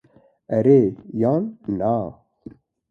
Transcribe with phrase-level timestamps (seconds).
[0.57, 0.81] Erê
[1.21, 1.43] yan
[1.79, 1.93] na